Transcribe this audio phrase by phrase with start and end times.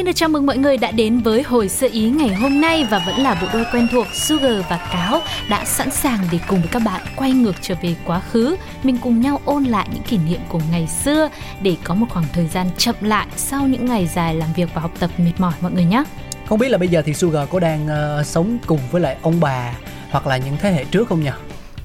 [0.00, 2.86] Xin được chào mừng mọi người đã đến với hồi sơ ý ngày hôm nay
[2.90, 6.60] và vẫn là bộ đôi quen thuộc Sugar và Cáo đã sẵn sàng để cùng
[6.60, 8.56] với các bạn quay ngược trở về quá khứ.
[8.82, 11.28] Mình cùng nhau ôn lại những kỷ niệm của ngày xưa
[11.62, 14.80] để có một khoảng thời gian chậm lại sau những ngày dài làm việc và
[14.80, 16.04] học tập mệt mỏi mọi người nhé.
[16.48, 19.40] Không biết là bây giờ thì Sugar có đang ờ, sống cùng với lại ông
[19.40, 19.72] bà
[20.10, 21.30] hoặc là những thế hệ trước không nhỉ?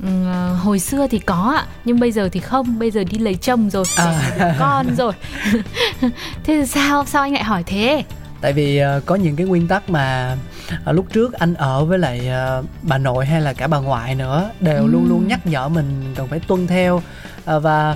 [0.04, 0.10] Ừ,
[0.54, 3.70] hồi xưa thì có ạ nhưng bây giờ thì không bây giờ đi lấy chồng
[3.70, 4.32] rồi À.
[4.40, 5.14] có con rồi
[6.44, 8.04] thế sao sao anh lại hỏi thế
[8.42, 10.36] Tại vì ờ, có những cái nguyên tắc mà
[10.86, 14.16] ờ, lúc trước anh ở với lại ờ, bà nội hay là cả bà ngoại
[14.16, 14.88] nữa đều Ừ.
[14.88, 17.02] luôn luôn nhắc nhở mình cần phải tuân theo
[17.46, 17.96] Ờ, và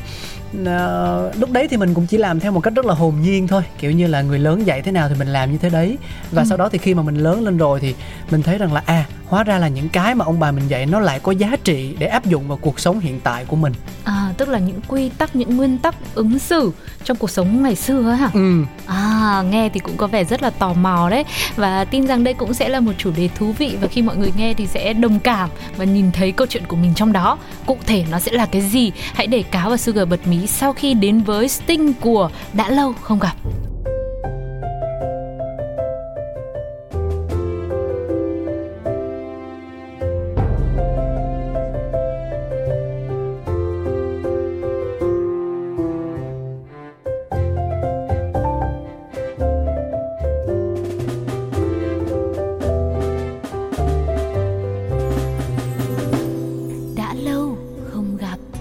[0.66, 3.48] ờ, lúc đấy thì mình cũng chỉ làm theo một cách rất là hồn nhiên
[3.48, 5.98] thôi kiểu như là người lớn dạy thế nào thì mình làm như thế đấy
[6.32, 6.46] và Ừ.
[6.50, 7.96] sau đó thì khi mà mình lớn lên rồi thì
[8.32, 10.86] mình thấy rằng là à hóa ra là những cái mà ông bà mình dạy
[10.86, 13.74] nó lại có giá trị để áp dụng vào cuộc sống hiện tại của mình.
[14.04, 16.72] À tức là những quy tắc những nguyên tắc ứng xử
[17.04, 18.30] trong cuộc sống ngày xưa ấy hả?
[18.34, 18.64] Ừ.
[18.86, 21.24] À, nghe thì cũng có vẻ rất là tò mò đấy.
[21.56, 24.18] Và tin rằng đây cũng sẽ là một chủ đề thú vị Và khi mọi
[24.18, 27.38] người nghe thì sẽ đồng cảm Và nhìn thấy câu chuyện của mình trong đó.
[27.66, 28.92] Cụ thể nó sẽ là cái gì?
[29.14, 32.94] Hãy để Cáo và Sugar bật mí Sau khi đến với Sting của Đã Lâu
[33.02, 33.34] Không Gặp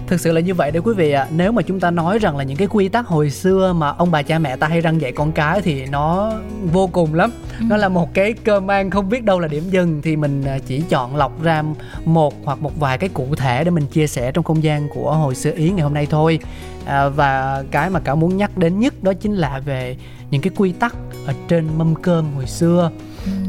[0.09, 1.27] Thực sự là như vậy đấy quý vị ạ.
[1.31, 4.11] Nếu mà chúng ta nói rằng là những cái quy tắc hồi xưa Mà ông
[4.11, 6.33] bà cha mẹ ta hay răng dạy con cái Thì nó
[6.71, 7.31] vô cùng lắm.
[7.59, 10.01] Nó là một cái cơm ăn không biết đâu là điểm dừng.
[10.01, 11.63] Thì mình à, chỉ chọn lọc ra
[12.05, 15.13] một hoặc một vài cái cụ thể Để mình chia sẻ trong không gian của
[15.13, 16.39] hồi xưa ý ngày hôm nay thôi.
[16.85, 19.97] À, Và cái mà cả muốn nhắc đến nhất Đó chính là về
[20.31, 22.91] những cái quy tắc ở trên mâm cơm hồi xưa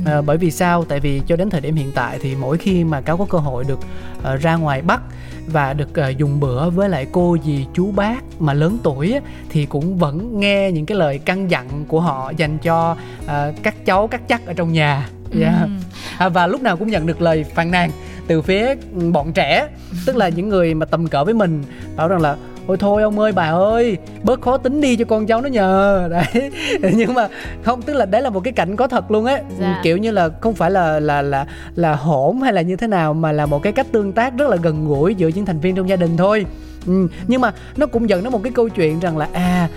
[0.07, 0.85] À, bởi vì sao?
[0.85, 3.39] Tại vì cho đến thời điểm hiện tại thì mỗi khi mà cáo có cơ
[3.39, 3.79] hội được
[4.23, 5.01] ờ, ra ngoài Bắc
[5.47, 9.21] và được ờ, dùng bữa với lại cô dì chú bác mà lớn tuổi á,
[9.51, 13.85] thì cũng vẫn nghe những cái lời căn dặn của họ dành cho ờ, các
[13.85, 15.09] cháu các chắc ở trong nhà.
[15.41, 15.63] Yeah.
[15.63, 15.81] Ừm.
[16.19, 17.91] À, và lúc nào cũng nhận được lời phàn nàn
[18.27, 18.75] từ phía
[19.13, 19.69] bọn trẻ
[20.07, 21.65] tức là những người mà tầm cỡ với mình
[21.97, 22.37] bảo rằng là
[22.71, 26.09] ôi thôi ông ơi bà ơi bớt khó tính đi cho con cháu nó nhờ
[26.11, 26.51] đấy
[26.95, 27.29] nhưng mà
[27.63, 29.81] không tức là đấy là một cái cảnh có thật luôn á Dạ.
[29.85, 33.15] kiểu như là không phải là là là là hỗn hay là như thế nào
[33.15, 35.75] mà là một cái cách tương tác rất là gần gũi giữa những thành viên
[35.75, 36.47] trong gia đình thôi
[36.87, 37.07] ừ.
[37.27, 39.69] nhưng mà nó cũng dẫn đến một cái câu chuyện rằng là à,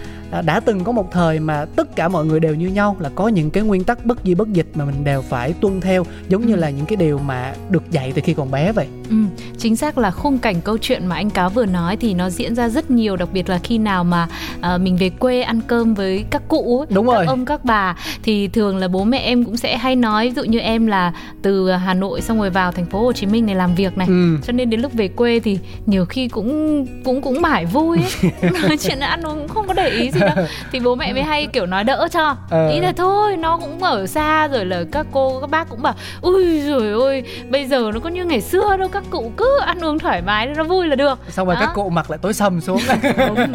[0.41, 3.27] đã từng có một thời mà tất cả mọi người đều như nhau là có
[3.27, 6.45] những cái nguyên tắc bất di bất dịch mà mình đều phải tuân theo giống
[6.47, 6.59] như Ừ.
[6.59, 9.15] là những cái điều mà được dạy từ khi còn bé vậy Ừ,
[9.57, 12.55] chính xác là khung cảnh câu chuyện mà anh Cáo vừa nói thì nó diễn
[12.55, 14.27] ra rất nhiều đặc biệt là khi nào mà
[14.61, 17.25] à, mình về quê ăn cơm với các cụ ấy, Đúng các rồi.
[17.25, 20.43] ông các bà thì thường là bố mẹ em cũng sẽ hay nói ví dụ
[20.43, 23.55] như em là từ Hà Nội xong rồi vào thành phố Hồ Chí Minh này
[23.55, 24.37] làm việc này ừ.
[24.47, 28.31] cho nên đến lúc về quê thì nhiều khi cũng cũng cũng mải vui ấy
[28.67, 31.23] nói chuyện ăn uống cũng không có để ý gì đâu thì bố mẹ mới
[31.23, 32.69] hay kiểu nói đỡ cho Ờ.
[32.69, 35.93] ý là thôi nó cũng ở xa rồi là các cô các bác cũng bảo
[36.21, 39.83] ui rồi ôi bây giờ nó có như ngày xưa đâu các cụ cứ ăn
[39.83, 41.61] uống thoải mái nó vui là được xong rồi Đó.
[41.61, 42.79] các cụ mặt lại tối sầm xuống
[43.27, 43.53] Đúng.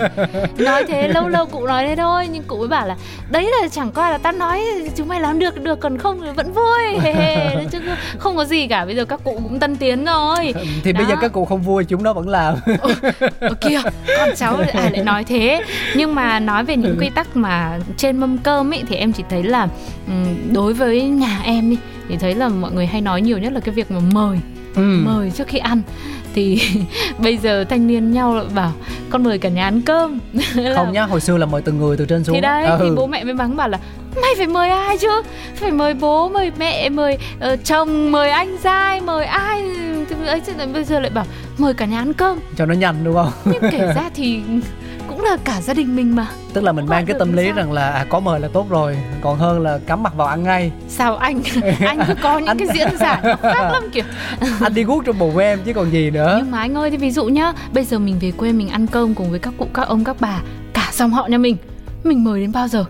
[0.58, 2.96] nói thế lâu lâu cụ nói thế thôi nhưng cụ mới bảo là
[3.30, 4.62] đấy là chẳng qua là tao nói
[4.96, 7.78] chúng mày làm được được còn không thì vẫn vui hề hề chứ
[8.18, 10.54] không có gì cả bây giờ các cụ cũng tân tiến rồi
[10.84, 11.18] thì bây giờ Đó.
[11.20, 12.54] các cụ không vui chúng nó vẫn làm
[13.60, 13.80] kìa
[14.18, 15.62] con cháu ai lại nói thế
[15.96, 19.22] nhưng mà nói về những quy tắc mà trên mâm cơm ấy thì em chỉ
[19.30, 19.68] thấy là
[20.06, 21.78] ừm, đối với nhà em đi
[22.08, 24.38] thì thấy là mọi người hay nói nhiều nhất là cái việc mà mời.
[24.74, 25.00] Ừ.
[25.04, 25.82] mời trước khi ăn.
[26.34, 26.60] Thì
[27.18, 28.72] bây giờ thanh niên nhau lại bảo
[29.10, 30.18] con mời cả nhà ăn cơm.
[30.76, 32.34] Không nhá hồi xưa là mời từng người từ trên xuống.
[32.34, 32.76] Thì đấy ừ.
[32.80, 33.78] thì bố mẹ mới mắng bảo là
[34.22, 35.22] mày phải mời ai chứ?
[35.54, 39.62] Phải mời bố mời mẹ mời ờ, chồng mời anh trai mời ai?
[40.26, 41.24] Ấy bây giờ lại bảo
[41.58, 42.38] mời cả nhà ăn cơm.
[42.56, 43.32] Cho nó nhanh đúng không?
[43.44, 44.40] Nhưng kể ra thì
[45.18, 46.26] cũng là cả gia đình mình mà.
[46.52, 47.54] Tức là mình mang cái tâm lý sao?
[47.56, 50.42] rằng là à, có mời là tốt rồi còn hơn là cắm mặt vào ăn
[50.42, 50.72] ngay.
[50.88, 51.40] Sao anh?
[51.80, 54.04] Anh cứ có những Anh- cái diễn giải nó khác lắm kiểu
[54.60, 56.34] anh đi guốc trong bụng em chứ còn gì nữa.
[56.42, 58.86] Nhưng mà anh ơi thì ví dụ nhá bây giờ mình về quê mình ăn
[58.86, 60.40] cơm cùng với các cụ các ông các bà
[60.72, 61.56] cả dòng họ nhà mình.
[62.04, 62.84] Mình mời đến bao giờ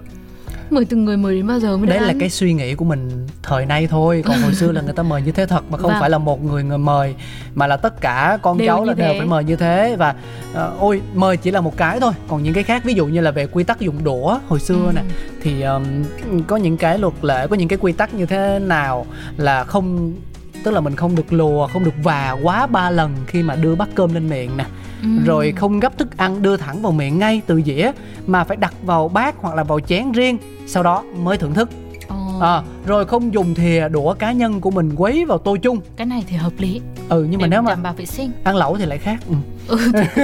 [0.72, 2.18] mời từng người mời đến bao giờ mới đấy là ăn?
[2.18, 5.22] cái suy nghĩ của mình thời nay thôi còn hồi xưa là người ta mời
[5.22, 6.00] như thế thật mà không Vâng.
[6.00, 7.14] phải là một người người mời
[7.54, 9.18] mà là tất cả con Đều cháu là đều thế.
[9.18, 10.14] phải mời như thế và
[10.54, 13.20] ờ, ôi mời chỉ là một cái thôi còn những cái khác ví dụ như
[13.20, 14.92] là về quy tắc dùng đũa hồi xưa Ừ.
[14.94, 15.02] nè
[15.42, 15.84] thì ờm,
[16.46, 19.06] có những cái luật lệ có những cái quy tắc như thế nào
[19.36, 20.12] là không
[20.64, 23.74] tức là mình không được lùa không được và quá ba lần khi mà đưa
[23.74, 24.64] bát cơm lên miệng nè.
[25.02, 25.08] Ừ.
[25.24, 27.92] rồi không gấp thức ăn đưa thẳng vào miệng ngay từ dĩa
[28.26, 31.70] mà phải đặt vào bát hoặc là vào chén riêng sau đó mới thưởng thức.
[32.40, 35.80] À, rồi không dùng thìa đũa cá nhân của mình quấy vào tô chung.
[35.96, 38.30] Cái này thì hợp lý ừ nhưng mà để nếu mà đảm bảo vệ sinh.
[38.44, 39.18] ăn lẩu thì lại khác.
[39.28, 39.34] Ừ.
[39.68, 39.78] ừ,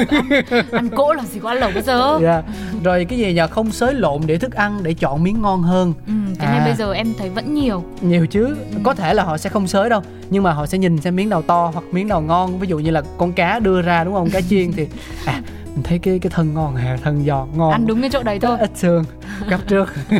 [0.09, 0.29] ăn,
[0.73, 2.19] ăn cỗ làm gì có ăn lẩu bao giờ?
[2.23, 2.43] Dạ.
[2.85, 3.47] rồi cái gì nhờ?
[3.47, 5.95] Không xới lộn để thức ăn để chọn miếng ngon hơn.
[6.07, 6.65] Ừ, cái này À.
[6.65, 7.85] bây giờ em thấy vẫn nhiều.
[8.01, 8.57] Nhiều chứ.
[8.83, 11.29] Có thể là họ sẽ không xới đâu nhưng mà họ sẽ nhìn xem miếng
[11.29, 12.59] nào to hoặc miếng nào ngon.
[12.59, 14.31] Ví dụ như là con cá đưa ra đúng không?
[14.31, 14.87] Cá chiên thì
[15.27, 15.43] à
[15.75, 17.73] mình thấy cái cái thân ngon hà thân giòn ngon.
[17.73, 18.59] Ăn đúng cái chỗ đấy thôi.
[18.61, 19.05] Ít xương
[19.49, 19.93] gấp trước.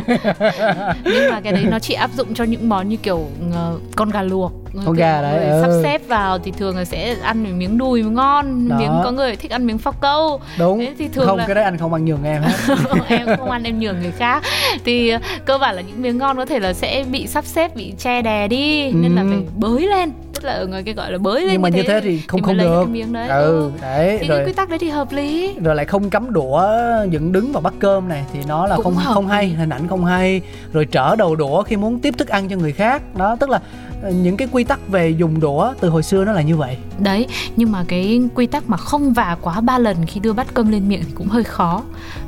[1.03, 4.09] Nhưng mà cái đấy nó chỉ áp dụng cho những món như kiểu ờ, con
[4.09, 4.51] gà luộc.
[4.85, 5.79] Con gà đấy, người sắp ừ.
[5.83, 8.69] xếp vào thì thường là sẽ ăn một miếng đùi ngon.
[8.69, 8.77] Đó.
[8.79, 10.39] miếng có người thích ăn miếng phao câu.
[10.59, 10.79] Đúng.
[10.79, 12.75] Thế thì thường không là- cái đấy anh không ăn nhường em hết.
[13.07, 14.43] Em không ăn em nhường người khác.
[14.85, 17.75] Thì ờ, cơ bản là những miếng ngon có thể là sẽ bị sắp xếp
[17.75, 19.27] bị che đè đi nên là Ừ.
[19.29, 21.83] phải bới lên tức là ở người cái gọi là bới lên nhưng mà như
[21.87, 22.99] thế thì không mới không được.
[23.13, 23.29] cái đấy.
[23.29, 25.53] Ừ đấy thì rồi cái quy tắc đấy thì hợp lý.
[25.63, 26.63] rồi lại không cắm đũa
[27.09, 29.69] dựng đứng vào bát cơm này thì nó là Cũng không hợp không hay hình
[29.69, 30.41] ảnh không hay.
[30.73, 33.15] Rồi trở đầu đũa khi muốn tiếp thức ăn cho người khác.
[33.15, 33.59] Đó tức là
[34.01, 36.77] ờ, những cái quy tắc về dùng đũa từ hồi xưa nó là như vậy.
[36.99, 40.47] Đấy nhưng mà cái quy tắc mà không vả quá ba lần khi đưa bát
[40.53, 41.83] cơm lên miệng thì cũng hơi khó.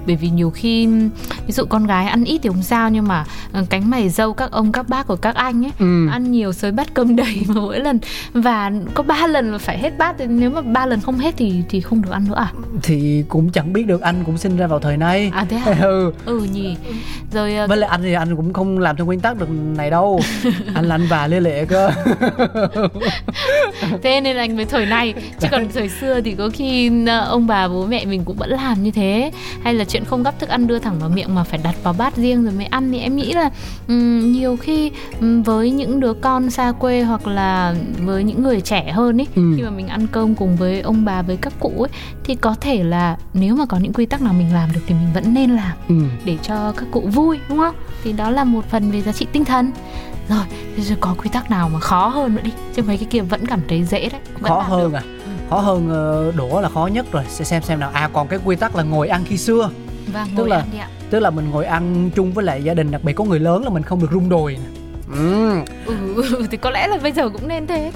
[0.07, 0.87] Bởi vì nhiều khi
[1.47, 4.33] ví dụ con gái ăn ít thì không sao nhưng mà ờ, cánh mày dâu
[4.33, 6.07] các ông các bác của các anh ấy ừ.
[6.07, 7.96] ăn nhiều xới bát cơm đầy mà mỗi lần
[8.33, 11.33] và có ba lần mà phải hết bát thì nếu mà ba lần không hết
[11.37, 12.51] thì thì không được ăn nữa à?
[12.83, 15.75] Thì cũng chẳng biết được anh cũng sinh ra vào thời nay à thế hả
[15.81, 16.11] ừ.
[16.25, 16.75] Ừ nhỉ.
[17.31, 19.89] Rồi ờ, với lại anh thì anh cũng không làm theo nguyên tắc được này
[19.89, 20.19] đâu.
[20.73, 21.91] Anh là anh và lia lệ cơ.
[24.03, 27.47] Thế nên anh mới thời này chứ còn thời xưa thì có khi ờ, ông
[27.47, 29.31] bà bố mẹ mình cũng vẫn làm như thế.
[29.63, 31.95] Hay là chuyện không gắp thức ăn đưa thẳng vào miệng mà phải đặt vào
[31.97, 32.91] bát riêng rồi mới ăn.
[32.91, 33.49] Thì em nghĩ là
[33.87, 34.91] nhiều khi
[35.45, 37.75] với những đứa con xa quê hoặc là
[38.05, 39.53] với những người trẻ hơn ấy Ừ.
[39.57, 41.89] khi mà mình ăn cơm cùng với ông bà với các cụ ấy
[42.23, 44.93] thì có thể là nếu mà có những quy tắc nào mình làm được thì
[44.95, 45.95] mình vẫn nên làm ừ.
[46.25, 47.75] để cho các cụ vui đúng không?
[48.03, 49.71] Thì đó là một phần về giá trị tinh thần.
[50.29, 50.43] Rồi
[50.77, 52.51] thế rồi có quy tắc nào mà khó hơn nữa đi?
[52.75, 54.97] Chứ mấy cái kia vẫn cảm thấy dễ đấy vẫn khó hơn được.
[54.97, 55.03] à?
[55.49, 57.23] Khó hơn ờ, đũa là khó nhất rồi.
[57.29, 57.89] Sẽ xem xem nào.
[57.93, 59.69] À còn cái quy tắc là ngồi ăn khi xưa.
[60.13, 60.65] Vâng tức là-
[61.09, 63.63] tức là mình ngồi ăn chung với lại gia đình đặc biệt có người lớn
[63.63, 64.79] là mình không được rung đùi nè
[65.13, 65.51] ừ.
[65.85, 67.91] ừ, thì có lẽ là bây giờ cũng nên thế.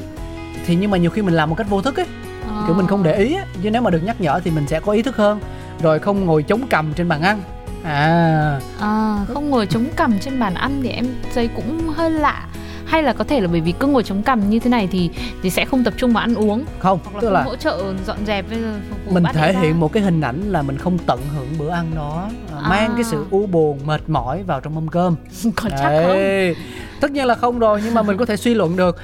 [0.65, 2.05] Thì nhưng mà nhiều khi mình làm một cách vô thức ấy
[2.47, 2.63] Ờ.
[2.67, 4.79] kiểu mình không để ý á chứ nếu mà được nhắc nhở thì mình sẽ
[4.79, 5.39] có ý thức hơn.
[5.81, 7.41] Rồi không ngồi chống cằm trên bàn ăn.
[7.83, 8.59] À.
[8.79, 12.47] À, không ngồi chống cằm trên bàn ăn thì em thấy cũng hơi lạ
[12.91, 15.09] hay là có thể là bởi vì cứ ngồi chống cằm như thế này thì
[15.43, 17.55] thì sẽ không tập trung vào ăn uống không hoặc là tức không là hỗ
[17.55, 18.57] trợ dọn dẹp với
[18.89, 19.59] phục vụ mình thể ra.
[19.59, 22.91] hiện một cái hình ảnh là mình không tận hưởng bữa ăn đó à, mang
[22.91, 22.93] À.
[22.95, 25.15] cái sự u buồn mệt mỏi vào trong mâm cơm
[25.55, 26.55] còn chắc không Đấy.
[27.01, 28.97] tất nhiên là không rồi nhưng mà mình có thể suy luận được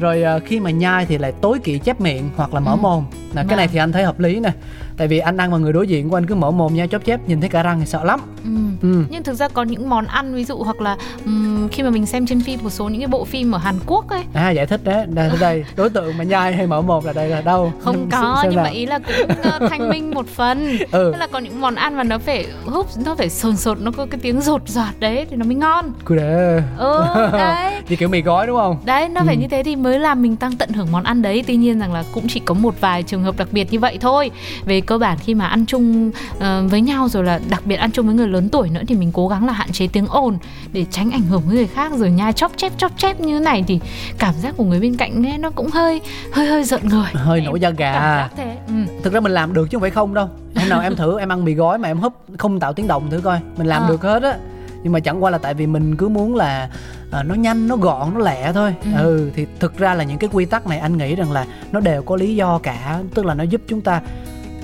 [0.00, 2.76] rồi à, khi mà nhai thì lại tối kỵ chép miệng hoặc là mở Ừ.
[2.80, 3.04] mồm
[3.34, 3.72] là cái này Vâng.
[3.72, 4.50] thì anh thấy hợp lý nè
[4.96, 7.04] tại vì anh ăn mà người đối diện của anh cứ mở mồm nhai chóp
[7.04, 8.20] chép nhìn thấy cả răng thì sợ lắm.
[8.44, 8.50] Ừ.
[8.88, 9.04] ừ.
[9.10, 12.06] nhưng thực ra có những món ăn ví dụ hoặc là ừm, khi mà mình
[12.06, 14.22] xem trên phim một số những cái bộ phim ở Hàn Quốc ấy.
[14.34, 15.06] À giải thích đấy.
[15.08, 17.72] Đây, đây đối tượng mà nhai hay mở mồm là đây là đâu?
[17.80, 18.72] Không Xem- có nhưng mà nào.
[18.72, 20.78] ý là cũng ờ, thanh minh một phần.
[20.92, 21.10] Ừ.
[21.12, 23.90] Tức là có những món ăn mà nó phải húp nó phải sồn sột nó
[23.90, 25.92] có cái tiếng rột rạt đấy thì nó mới ngon.
[26.04, 27.74] Cứ để ừ đấy.
[27.86, 28.76] Thì kiểu mì gói đúng không?
[28.84, 29.40] Đấy nó phải Ừ.
[29.40, 31.44] như thế thì mới làm mình tăng tận hưởng món ăn đấy.
[31.46, 33.98] Tuy nhiên rằng là cũng chỉ có một vài trường hợp đặc biệt như vậy
[34.00, 34.30] thôi.
[34.64, 37.90] Về cơ bản khi mà ăn chung ờ, với nhau rồi là đặc biệt ăn
[37.90, 40.38] chung với người lớn tuổi nữa thì mình cố gắng là hạn chế tiếng ồn
[40.72, 43.64] để tránh ảnh hưởng với người khác rồi nhai chóp chép chóp chép như này
[43.66, 43.80] thì
[44.18, 46.00] cảm giác của người bên cạnh ấy, nó cũng hơi
[46.32, 48.74] hơi hơi giận người hơi Em nổi da gà thế ừ.
[49.02, 51.28] thực ra mình làm được chứ không phải không đâu hôm nào em thử em
[51.32, 53.88] ăn mì gói mà em húp không tạo tiếng động thử coi mình làm Ờ.
[53.88, 54.34] được hết á
[54.82, 56.68] nhưng mà chẳng qua là tại vì mình cứ muốn là
[57.10, 58.90] à, nó nhanh nó gọn nó lẹ thôi Ừ.
[59.02, 59.30] ừ.
[59.34, 62.02] thì thực ra là những cái quy tắc này anh nghĩ rằng là nó đều
[62.02, 64.00] có lý do cả tức là nó giúp chúng ta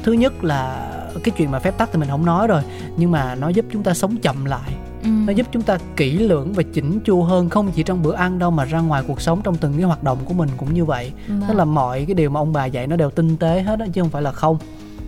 [0.03, 0.91] thứ nhất là
[1.25, 2.63] cái chuyện mà phép tắc thì mình không nói rồi
[2.97, 4.71] nhưng mà nó giúp chúng ta sống chậm lại.
[5.03, 5.09] Ừ.
[5.27, 8.39] nó giúp chúng ta kỹ lưỡng và chỉnh chu hơn không chỉ trong bữa ăn
[8.39, 10.85] đâu mà ra ngoài cuộc sống trong từng cái hoạt động của mình cũng như
[10.85, 11.13] vậy.
[11.29, 11.43] Vâng.
[11.49, 13.87] tức là mọi cái điều mà ông bà dạy nó đều tinh tế hết á
[13.93, 14.59] chứ không phải là không.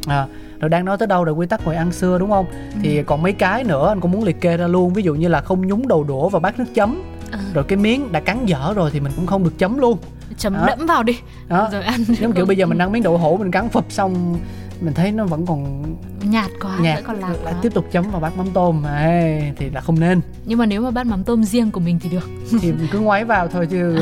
[0.07, 0.27] À,
[0.61, 2.47] rồi đang nói tới đâu rồi quy tắc ngồi ăn xưa đúng không?
[2.83, 4.93] Thì còn mấy cái nữa anh cũng muốn liệt kê ra luôn.
[4.93, 7.03] Ví dụ như là không nhúng đầu đũa vào bát nước chấm.
[7.33, 7.39] Ừ.
[7.55, 9.99] rồi cái miếng đã cắn dở rồi thì mình cũng không được chấm luôn.
[10.39, 10.67] Chấm Đó.
[10.67, 11.19] đẫm vào đi.
[11.49, 11.69] Đó.
[11.73, 14.39] Rồi ăn giống kiểu bây giờ mình ăn miếng đậu hũ mình cắn phập xong
[14.83, 15.83] mình thấy nó vẫn còn
[16.31, 17.61] nhạt quá nhạt vẫn còn lạc lại quá.
[17.63, 18.83] tiếp tục chấm vào bát mắm tôm.
[18.99, 20.21] Ê, thì là không nên.
[20.45, 22.29] Nhưng mà nếu mà bát mắm tôm riêng của mình thì được.
[22.63, 23.97] Thì mình cứ ngoái vào thôi chứ.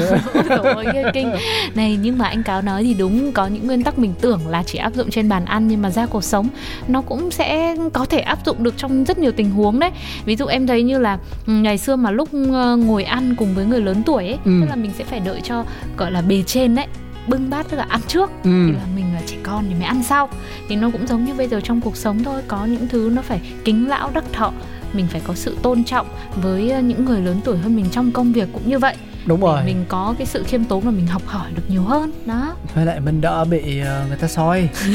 [0.74, 0.84] Ôi
[1.14, 1.32] kinh.
[1.74, 4.62] Này nhưng mà anh cáo nói thì đúng có những nguyên tắc mình tưởng là
[4.66, 6.48] chỉ áp dụng trên bàn ăn nhưng mà ra cuộc sống
[6.88, 9.90] nó cũng sẽ có thể áp dụng được trong rất nhiều tình huống đấy.
[10.24, 13.54] Ví dụ em thấy như là ừ, ngày xưa mà lúc ờ, ngồi ăn cùng
[13.54, 14.50] với người lớn tuổi ấy Ừ.
[14.60, 15.64] tức là mình sẽ phải đợi cho
[15.96, 16.86] gọi là bề trên đấy
[17.30, 18.30] bưng bát tức là ăn trước.
[18.44, 18.66] Ừ.
[18.66, 20.28] thì là mình là trẻ con thì mới ăn sau.
[20.68, 23.22] Thì nó cũng giống như bây giờ trong cuộc sống thôi có những thứ nó
[23.22, 24.52] phải kính lão đắc thọ
[24.92, 26.06] mình phải có sự tôn trọng
[26.42, 28.96] với ờ, những người lớn tuổi hơn mình trong công việc cũng như vậy
[29.26, 32.12] đúng rồi mình có cái sự khiêm tốn và mình học hỏi được nhiều hơn
[32.26, 34.68] đó với lại mình đỡ bị ờ, người ta soi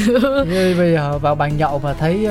[0.48, 2.24] như bây giờ vào bàn nhậu và thấy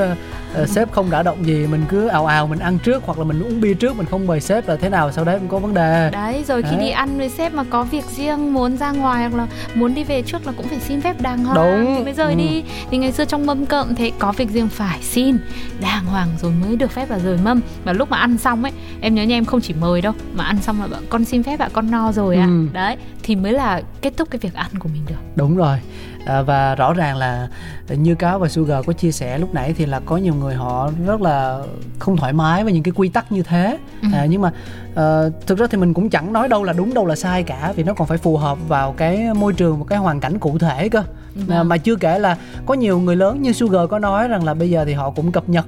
[0.53, 3.23] ờ, sếp không đã động gì mình cứ ào ào mình ăn trước hoặc là
[3.23, 5.59] mình uống bia trước mình không mời sếp là thế nào sau đấy cũng có
[5.59, 6.79] vấn đề đấy rồi khi Đấy.
[6.79, 10.03] đi ăn với sếp mà có việc riêng muốn ra ngoài hoặc là muốn đi
[10.03, 11.95] về trước là cũng phải xin phép đàng hoàng Đúng.
[11.97, 12.37] thì mới rời Ừ.
[12.37, 15.37] đi thì ngày xưa trong mâm cơm thế có việc riêng phải xin
[15.81, 18.71] đàng hoàng rồi mới được phép là rời mâm và lúc mà ăn xong ấy
[19.01, 21.43] em nhớ nha em không chỉ mời đâu mà ăn xong là bảo con xin
[21.43, 22.67] phép ạ con no rồi ạ Ừ.
[22.73, 25.77] đấy thì mới là kết thúc cái việc ăn của mình được đúng rồi
[26.25, 27.47] à, và rõ ràng là
[27.89, 30.89] như cáo và sugar có chia sẻ lúc nãy thì là có nhiều người họ
[31.05, 31.61] rất là
[31.99, 34.07] không thoải mái với những cái quy tắc như thế Ừ.
[34.13, 34.51] à, nhưng mà
[34.95, 37.73] ờ, thực ra thì mình cũng chẳng nói đâu là đúng đâu là sai cả
[37.75, 40.57] vì nó còn phải phù hợp vào cái môi trường một cái hoàn cảnh cụ
[40.57, 41.05] thể cơ à,
[41.47, 41.69] Vâng.
[41.69, 44.69] mà chưa kể là có nhiều người lớn như sugar có nói rằng là bây
[44.69, 45.65] giờ thì họ cũng cập nhật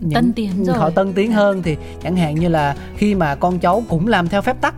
[0.00, 0.76] những- Tân tiến rồi.
[0.78, 4.28] họ tân tiến hơn thì chẳng hạn như là khi mà con cháu cũng làm
[4.28, 4.74] theo phép tắc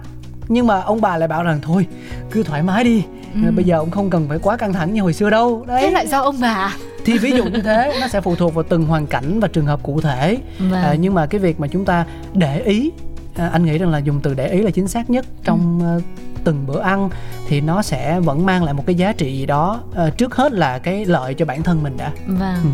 [0.49, 1.87] nhưng mà ông bà lại bảo rằng thôi
[2.31, 3.51] cứ thoải mái đi Ừ.
[3.57, 5.91] bây giờ ông không cần phải quá căng thẳng như hồi xưa đâu đấy thế
[5.91, 8.85] lại do ông bà thì ví dụ như thế nó sẽ phụ thuộc vào từng
[8.87, 10.83] hoàn cảnh và trường hợp cụ thể Vâng.
[10.83, 12.93] à, nhưng mà cái việc mà chúng ta để ý
[13.37, 15.87] à, anh nghĩ rằng là dùng từ để ý là chính xác nhất trong Ừ.
[15.87, 16.01] ờ,
[16.45, 17.11] từng bữa ăn
[17.49, 20.53] thì nó sẽ vẫn mang lại một cái giá trị gì đó Ờ, trước hết
[20.53, 22.57] là cái lợi cho bản thân mình đã Vâng.
[22.63, 22.69] Ừ.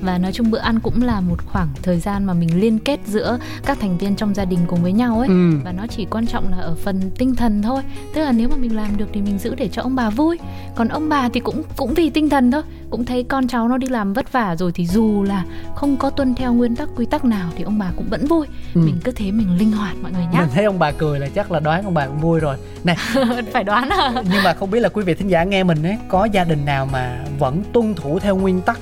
[0.00, 3.00] Và nói chung bữa ăn cũng là một khoảng thời gian mà mình liên kết
[3.06, 5.28] giữa các thành viên trong gia đình cùng với nhau ấy.
[5.28, 5.52] Ừ.
[5.64, 7.82] Và nó chỉ quan trọng là ở phần tinh thần thôi.
[8.14, 10.38] Tức là nếu mà mình làm được thì mình giữ để cho ông bà vui.
[10.74, 12.62] Còn ông bà thì cũng cũng vì tinh thần thôi.
[12.90, 15.44] Cũng thấy con cháu nó đi làm vất vả rồi thì dù là
[15.74, 18.46] không có tuân theo nguyên tắc quy tắc nào thì ông bà cũng vẫn vui.
[18.74, 18.80] Ừ.
[18.80, 20.40] Mình cứ thế mình linh hoạt mọi người nhá.
[20.40, 22.96] mình thấy ông bà cười là chắc là đoán ông bà cũng vui rồi này
[23.52, 24.12] Phải đoán à.
[24.14, 26.64] nhưng mà không biết là quý vị thính giả nghe mình ấy có gia đình
[26.64, 28.78] nào mà vẫn tuân thủ theo nguyên tắc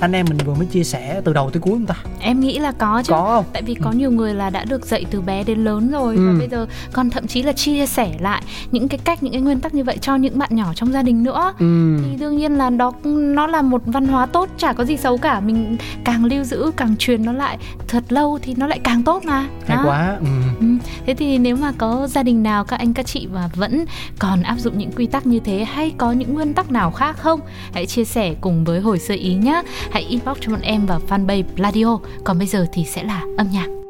[0.00, 2.58] anh em mình vừa mới chia sẻ từ đầu tới cuối không ta Em nghĩ
[2.58, 3.10] là có chứ.
[3.12, 5.90] có không Tại vì có nhiều người là đã được dạy từ bé đến lớn
[5.90, 6.26] rồi Ừ.
[6.26, 9.40] và bây giờ còn thậm chí là chia sẻ lại những cái cách những cái
[9.42, 11.52] nguyên tắc như vậy cho những bạn nhỏ trong gia đình nữa.
[11.58, 11.98] ừ.
[12.04, 15.18] Thì đương nhiên là đó nó là một văn hóa tốt, chả có gì xấu
[15.18, 15.40] cả.
[15.40, 19.24] Mình càng lưu giữ càng truyền nó lại thật lâu thì nó lại càng tốt
[19.24, 19.46] mà.
[19.66, 19.82] hay Đó.
[19.86, 20.26] quá ừ.
[20.60, 20.66] Ừ.
[21.06, 23.84] Thế thì nếu mà có gia đình nào các anh các chị mà vẫn
[24.18, 27.16] còn áp dụng những quy tắc như thế hay có những nguyên tắc nào khác
[27.18, 27.40] không?
[27.72, 29.62] Hãy chia sẻ cùng với hồi sơ ý nhé.
[29.90, 31.98] Hãy inbox cho bọn em vào fanpage Pladio.
[32.24, 33.85] Còn bây giờ thì sẽ là âm nhạc.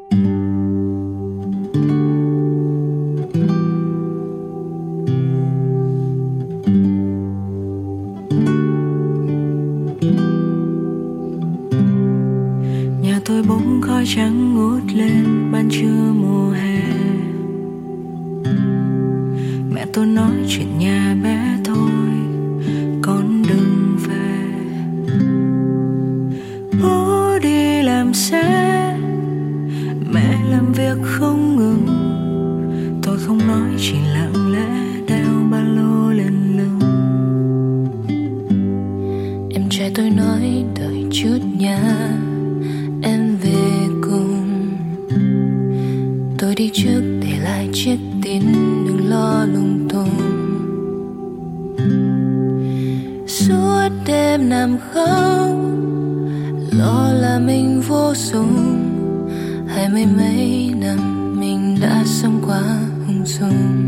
[46.57, 48.41] Đi trước để lại chiếc tin
[48.87, 50.09] đừng lo lung tung.
[53.27, 55.57] Suốt đêm nằm khóc
[56.71, 58.77] lo là mình vô dụng
[59.67, 62.63] hai mươi mấy năm mình đã sống quá
[63.07, 63.86] hung dung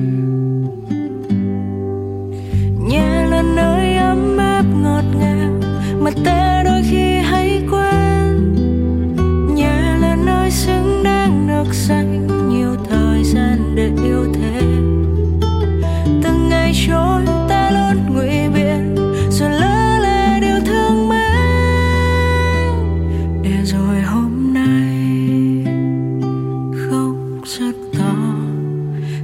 [27.58, 28.15] rất to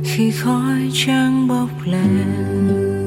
[0.04, 3.06] khi khói trắng bốc lên.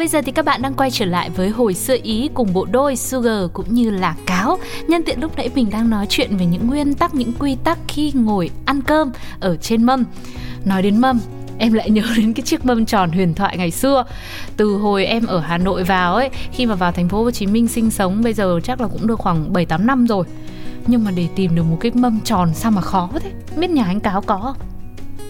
[0.00, 2.66] Bây giờ thì các bạn đang quay trở lại với hồi xưa Ý cùng bộ
[2.70, 4.58] đôi Sugar cũng như là Cáo.
[4.88, 7.78] Nhân tiện lúc nãy mình đang nói chuyện về những nguyên tắc, những quy tắc
[7.88, 9.10] khi ngồi ăn cơm
[9.40, 10.04] ở trên mâm.
[10.64, 11.20] Nói đến mâm,
[11.58, 14.04] em lại nhớ đến cái chiếc mâm tròn huyền thoại ngày xưa.
[14.56, 17.46] Từ hồi em ở Hà Nội vào ấy, khi mà vào thành phố Hồ Chí
[17.46, 20.26] Minh sinh sống bây giờ chắc là cũng được khoảng 7 8 năm rồi.
[20.86, 23.30] Nhưng mà để tìm được một cái mâm tròn sao mà khó thế?
[23.56, 24.56] Biết nhà anh Cáo có không?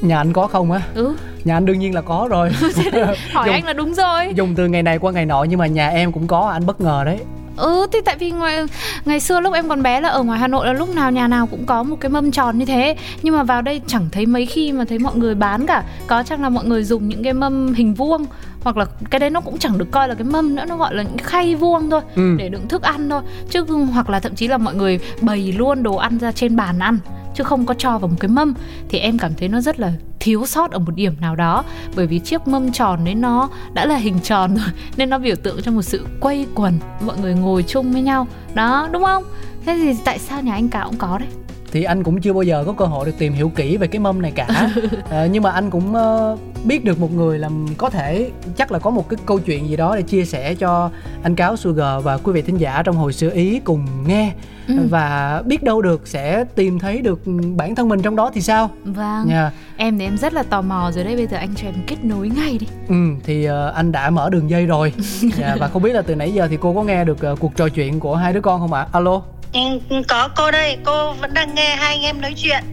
[0.03, 2.51] nhà anh có không á Ừ, nhà anh đương nhiên là có rồi.
[3.33, 4.33] Hỏi Dùng- anh là đúng rồi.
[4.35, 6.81] dùng từ ngày này qua ngày nọ nhưng mà nhà em cũng có anh bất
[6.81, 7.19] ngờ đấy.
[7.57, 8.59] Ừ thì tại vì ngoài
[9.05, 11.29] ngày xưa lúc em còn bé là ở ngoài Hà Nội là lúc nào nhà
[11.29, 12.97] nào cũng có một cái mâm tròn như thế.
[13.23, 15.83] Nhưng mà vào đây chẳng thấy mấy khi mà thấy mọi người bán cả.
[16.07, 18.27] Có chắc là mọi người dùng những cái mâm hình vuông
[18.63, 20.95] hoặc là cái đấy nó cũng chẳng được coi là cái mâm nữa nó gọi
[20.95, 22.35] là những khay vuông thôi Ừ.
[22.39, 23.23] để đựng thức ăn thôi.
[23.51, 26.79] Chứ hoặc là thậm chí là mọi người bày luôn đồ ăn ra trên bàn
[26.79, 26.99] ăn
[27.35, 28.55] chứ không có cho vào một cái mâm.
[28.89, 31.65] Thì em cảm thấy nó rất là thiếu sót ở một điểm nào đó.
[31.97, 35.37] Bởi vì chiếc mâm tròn đấy nó đã là hình tròn rồi, nên nó biểu
[35.37, 38.27] tượng cho một sự quây quần, mọi người ngồi chung với nhau.
[38.55, 39.25] Đó, đúng không?
[39.67, 41.29] Thế thì tại sao nhà anh cả cũng có đấy?
[41.73, 44.01] Thì anh cũng chưa bao giờ có cơ hội được tìm hiểu kỹ về cái
[44.01, 44.71] mâm này cả.
[45.11, 48.79] Ờ, nhưng mà anh cũng ờ, biết được một người làm có thể chắc là
[48.79, 50.91] có một cái câu chuyện gì đó để chia sẻ cho
[51.23, 54.33] anh cáo Sugar và quý vị thính giả trong hồi xưa ý cùng nghe.
[54.69, 54.75] Ừ.
[54.91, 57.21] và biết đâu được sẽ tìm thấy được
[57.57, 58.71] bản thân mình trong đó thì sao?
[58.85, 59.29] Vâng.
[59.29, 61.75] Nha em thì em rất là tò mò rồi đây bây giờ anh cho em
[61.87, 62.67] kết nối ngay đi.
[62.89, 64.93] Ừ thì ờ, anh đã mở đường dây rồi.
[65.39, 67.57] Dạ, và không biết là từ nãy giờ thì cô có nghe được ờ, cuộc
[67.57, 68.87] trò chuyện của hai đứa con không ạ?
[68.93, 69.61] Alo Ừ,
[70.09, 72.65] có cô đây cô vẫn đang nghe hai anh em nói chuyện.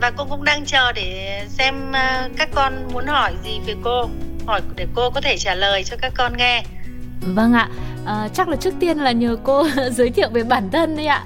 [0.00, 4.08] Và cô cũng đang chờ để xem à, các con muốn hỏi gì về cô
[4.46, 6.62] hỏi để cô có thể trả lời cho các con nghe.
[7.20, 7.68] Vâng ạ.
[8.06, 11.24] À, chắc là trước tiên là nhờ cô giới thiệu về bản thân đi ạ.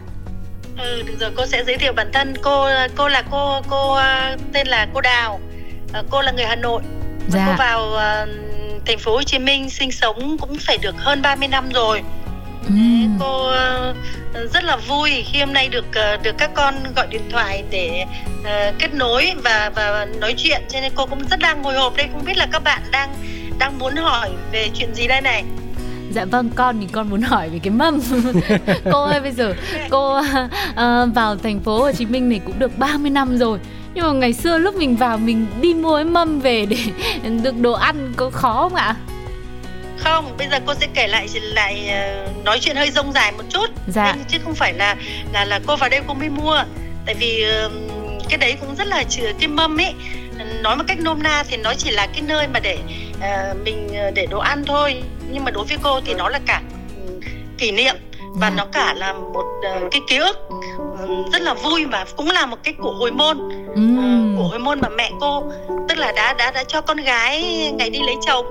[0.78, 2.34] Ừ được rồi cô sẽ giới thiệu bản thân.
[2.42, 5.40] Cô cô là cô cô à, tên là cô Đào.
[5.92, 6.82] Ờ, cô là người Hà Nội.
[7.28, 7.46] Dạ.
[7.46, 8.26] cô vào à,
[8.86, 12.02] thành phố Hồ Chí Minh sinh sống cũng phải được hơn 30 năm rồi
[12.68, 13.16] Ừm.
[13.20, 13.94] cô ờ,
[14.54, 18.04] rất là vui khi hôm nay được ờ, được các con gọi điện thoại để
[18.44, 20.62] ờ, kết nối và và nói chuyện.
[20.68, 23.14] Cho nên cô cũng rất đang hồi hộp đây không biết là các bạn đang
[23.58, 25.44] đang muốn hỏi về chuyện gì đây này?
[26.12, 28.00] Dạ vâng con thì con muốn hỏi về cái mâm.
[28.92, 29.54] Cô ơi bây giờ
[29.90, 30.20] cô
[30.74, 33.58] ờ, vào thành phố Hồ Chí Minh này cũng được 30 năm rồi.
[33.94, 36.76] Nhưng mà ngày xưa lúc mình vào mình đi mua cái mâm về để
[37.42, 38.96] được đồ ăn có khó không ạ?
[40.10, 40.36] Không?
[40.38, 43.66] Bây giờ cô sẽ kể lại lại ờ, nói chuyện hơi rông dài một chút.
[43.88, 44.12] Dạ.
[44.16, 44.96] Nên- chứ không phải là
[45.32, 46.56] là là cô vào đây cô mới mua.
[47.06, 47.44] Tại vì
[48.28, 49.94] cái đấy cũng rất là chữ cái mâm ấy.
[50.62, 52.78] Nói một cách nôm na thì nó chỉ là cái nơi mà để
[53.20, 55.02] ờ, mình ờ, để đồ ăn thôi.
[55.30, 56.60] Nhưng mà đối với cô thì nó là cả
[57.58, 57.94] kỷ niệm.
[58.34, 58.54] Và Dạ.
[58.56, 59.44] nó cả là một
[59.90, 60.38] cái ký ức
[61.32, 63.38] rất là vui và cũng là một cái của hồi môn.
[64.36, 65.42] Của hồi môn mà mẹ cô
[65.88, 67.42] tức là đã đã đã cho con gái
[67.78, 68.46] ngày đi lấy chồng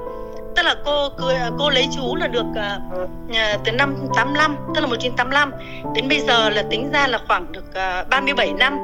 [0.56, 4.88] tức là cô cưới cô lấy chú là được uh, từ năm 85 tức là
[4.88, 5.52] 1985
[5.96, 7.66] đến bây giờ là tính ra là khoảng được
[8.02, 8.78] uh, 37 năm.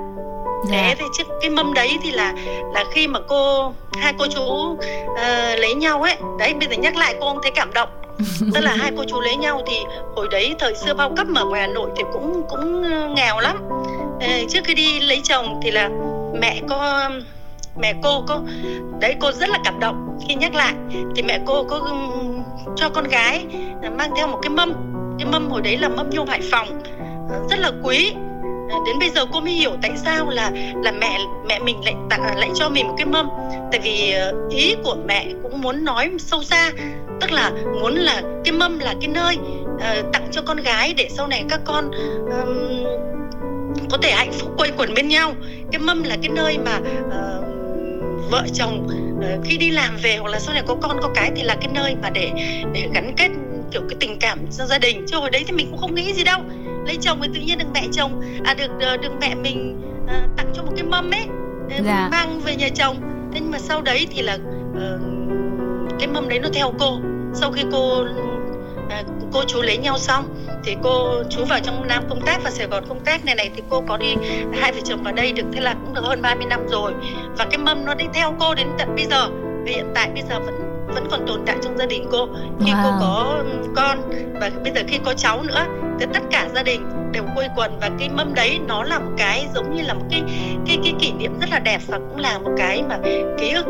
[0.70, 0.96] Thế dạ.
[1.00, 2.34] thì trước cái mâm đấy thì là
[2.74, 4.80] là khi mà cô hai cô chú uh,
[5.60, 6.16] lấy nhau ấy.
[6.40, 7.90] Đấy bây giờ nhắc lại cô thấy cảm động.
[8.54, 9.76] Tức là hai cô chú lấy nhau thì
[10.16, 12.84] hồi đấy thời xưa bao cấp ở ngoài hà nội thì cũng cũng
[13.16, 13.58] nghèo lắm.
[14.16, 15.90] Uh, trước khi đi lấy chồng thì là
[16.40, 17.10] mẹ có
[17.76, 18.42] mẹ cô có
[19.00, 20.74] đấy cô rất là cảm động khi nhắc lại.
[21.16, 21.98] Thì mẹ cô có
[22.76, 23.46] cho con gái
[23.98, 24.74] mang theo một cái mâm.
[25.20, 26.82] Cái mâm hồi đấy là mâm nhôm hải phòng.
[27.30, 28.14] Ờ, rất là quý.
[28.70, 30.52] Ờ, đến bây giờ cô mới hiểu tại sao là
[30.84, 33.30] là mẹ mẹ mình lại tặng à, lại cho mình một cái mâm.
[33.72, 36.72] Tại vì ờ, ý của mẹ cũng muốn nói sâu xa.
[37.22, 39.38] Tức là muốn là cái mâm là cái nơi
[39.74, 41.92] uh, tặng cho con gái để sau này các con
[42.26, 42.84] um,
[43.90, 45.34] có thể hạnh phúc quây quần bên nhau.
[45.72, 47.41] Cái mâm là cái nơi mà uh,
[48.32, 51.32] vợ chồng uh, khi đi làm về hoặc là sau này có con có cái
[51.36, 52.32] thì là cái nơi mà để
[52.74, 53.30] để gắn kết
[53.72, 55.06] kiểu cái tình cảm trong gia đình.
[55.08, 56.42] Chứ hồi đấy thì mình cũng không nghĩ gì đâu.
[56.86, 60.38] Lấy chồng thì tự nhiên được mẹ chồng à được ờ, được mẹ mình uh,
[60.38, 61.26] tặng cho một cái mâm ấy
[61.86, 62.08] dạ.
[62.12, 62.96] mang về nhà chồng.
[63.34, 65.02] Thế nhưng mà sau đấy thì là uh,
[66.00, 67.00] cái mâm đấy nó theo cô.
[67.34, 68.06] Sau khi cô
[68.92, 72.50] à, cô chú lấy nhau xong thì cô chú vào trong Nam công tác và
[72.50, 74.16] Sài Gòn công tác này này thì cô có đi
[74.54, 76.94] hai vợ chồng vào đây được thế là cũng được hơn 30 năm rồi.
[77.38, 79.30] Và cái mâm nó đi theo cô đến tận bây giờ
[79.64, 80.56] vì hiện tại bây giờ vẫn
[80.94, 82.28] vẫn còn tồn tại trong gia đình cô.
[82.66, 82.84] Khi wow.
[82.84, 83.44] cô có
[83.76, 84.02] con
[84.40, 85.66] và bây giờ khi có cháu nữa
[86.00, 87.80] thì tất cả gia đình đều quây quần.
[87.80, 90.24] Và cái mâm đấy nó là một cái giống như là một cái
[90.68, 92.98] cái cái kỷ niệm rất là đẹp và cũng là một cái mà
[93.40, 93.66] ký ức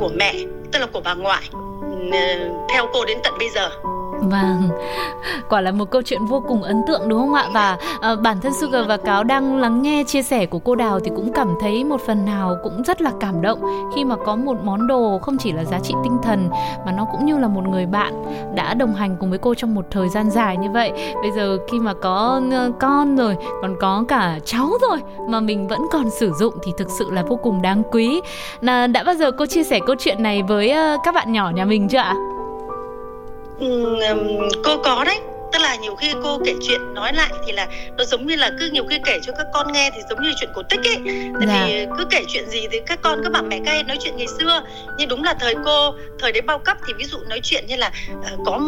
[0.00, 0.34] của mẹ
[0.72, 1.42] tức là của bà ngoại
[2.12, 2.38] À,
[2.68, 3.70] theo cô đến tận bây giờ.
[4.20, 4.68] Vâng,
[5.48, 7.48] quả là một câu chuyện vô cùng ấn tượng đúng không ạ?
[7.54, 7.78] Và
[8.12, 11.10] uh, bản thân Sugar và Cáo đang lắng nghe chia sẻ của cô Đào thì
[11.16, 13.60] cũng cảm thấy một phần nào cũng rất là cảm động
[13.94, 16.50] khi mà có một món đồ không chỉ là giá trị tinh thần
[16.86, 18.24] mà nó cũng như là một người bạn
[18.54, 20.92] đã đồng hành cùng với cô trong một thời gian dài như vậy.
[21.22, 24.98] Bây giờ khi mà có ờ, con rồi, còn có cả cháu rồi
[25.28, 28.20] mà mình vẫn còn sử dụng thì thực sự là vô cùng đáng quý.
[28.60, 31.50] Là đã bao giờ cô chia sẻ câu chuyện này với ờ, các bạn nhỏ
[31.50, 32.14] nhà mình chưa ạ?
[33.58, 33.96] Ừ,
[34.64, 35.20] cô có đấy.
[35.52, 37.66] Tức là nhiều khi cô kể chuyện nói lại thì là
[37.98, 40.32] nó giống như là cứ nhiều khi kể cho các con nghe thì giống như
[40.40, 40.96] chuyện cổ tích ấy.
[41.38, 41.64] Tại dạ.
[41.66, 44.16] vì cứ kể chuyện gì thì các con các bà mẹ các em nói chuyện
[44.16, 44.62] ngày xưa.
[44.98, 47.76] Nhưng đúng là thời cô thời đấy bao cấp thì ví dụ nói chuyện như
[47.76, 48.60] là uh, có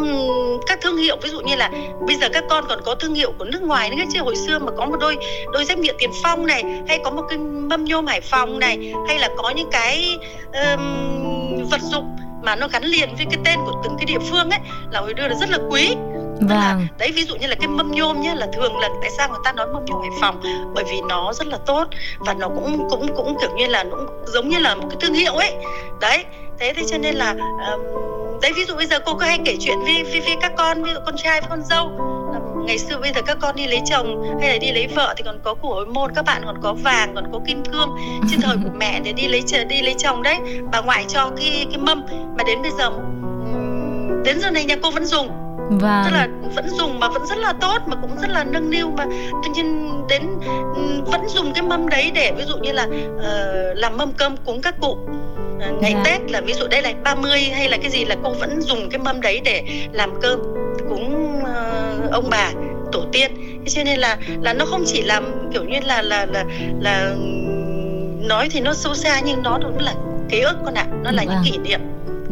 [0.66, 1.70] các thương hiệu ví dụ như là
[2.07, 4.20] bây giờ các con còn có thương hiệu của nước ngoài nữa chứ.
[4.22, 5.16] Hồi xưa mà có một đôi
[5.53, 8.92] đôi dép nhựa tiền phong này hay có một cái mâm nhôm hải phòng này
[9.09, 10.18] hay là có những cái
[10.53, 14.51] um, vật dụng mà nó gắn liền với cái tên của từng cái địa phương
[14.51, 15.94] ấy là hồi đưa là rất là quý.
[16.40, 16.59] Vâng.
[16.59, 19.29] là đấy ví dụ như là cái mâm nhôm nhá là thường là tại sao
[19.29, 20.42] người ta nói mâm nhôm hải phòng?
[20.75, 21.85] Bởi vì nó rất là tốt
[22.18, 24.96] và nó cũng cũng cũng kiểu như là nó cũng giống như là một cái
[25.01, 25.55] thương hiệu ấy.
[26.01, 26.25] Đấy
[26.59, 27.31] thế thế cho nên là
[27.70, 27.81] um,
[28.42, 30.83] đấy ví dụ bây giờ cô có hay kể chuyện với, với, với các con
[30.83, 31.90] ví dụ con trai với con dâu
[32.66, 35.22] ngày xưa bây giờ các con đi lấy chồng hay là đi lấy vợ thì
[35.26, 37.96] còn có của hồi môn các bạn còn có vàng còn có kim cương.
[38.31, 40.37] Trên thời của mẹ để đi lấy đi lấy chồng đấy.
[40.72, 42.07] Bà ngoại cho cái cái mâm
[42.38, 42.90] mà đến bây giờ
[44.24, 45.29] đến giờ này nhà cô vẫn dùng.
[45.70, 48.70] Và tức là vẫn dùng mà vẫn rất là tốt mà cũng rất là nâng
[48.70, 49.05] niu mà.
[49.42, 50.22] Tuy nhiên đến
[51.07, 54.61] vẫn dùng cái mâm đấy để ví dụ như là uh, làm mâm cơm cúng
[54.62, 54.90] các cụ.
[54.90, 56.05] Uh, ngày yeah.
[56.05, 56.12] Dạ.
[56.12, 58.90] Tết là ví dụ đây là 30 hay là cái gì là cô vẫn dùng
[58.90, 60.40] cái mâm đấy để làm cơm
[60.88, 61.26] cúng
[62.11, 62.53] ông bà
[62.92, 66.27] tổ tiên thế cho nên là là nó không chỉ làm kiểu như là là
[66.27, 66.45] là
[66.81, 67.14] là
[68.29, 69.95] nói thì nó sâu xa nhưng nó cũng là
[70.29, 71.37] ký ức con ạ nó là vâng.
[71.45, 71.81] những kỷ niệm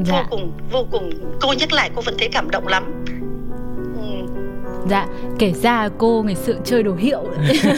[0.05, 0.15] dạ.
[0.15, 1.11] vô cùng vô cùng
[1.41, 3.05] cô nhắc lại cô vẫn thấy cảm động lắm
[4.89, 5.07] Dạ,
[5.39, 7.21] kể ra cô ngày xưa chơi đồ hiệu.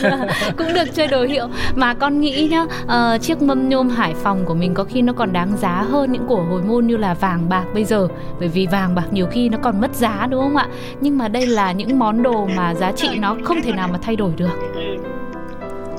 [0.56, 1.48] Cũng được chơi đồ hiệu.
[1.74, 5.12] Mà con nghĩ nhá uh, Chiếc mâm nhôm Hải Phòng của mình có khi nó
[5.12, 8.08] còn đáng giá hơn những của hồi môn như là vàng bạc bây giờ.
[8.40, 10.68] Bởi vì vàng bạc nhiều khi nó còn mất giá đúng không ạ?
[11.00, 13.98] Nhưng mà đây là những món đồ mà giá trị nó không thể nào mà
[14.02, 14.50] thay đổi được.